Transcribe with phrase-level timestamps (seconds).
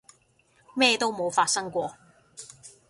[0.73, 1.95] 咩都冇發生過